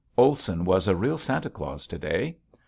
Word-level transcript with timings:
Olson 0.17 0.65
was 0.65 0.87
a 0.87 0.95
real 0.95 1.19
Santa 1.19 1.51
Claus 1.51 1.85
to 1.85 1.99
day. 1.99 2.35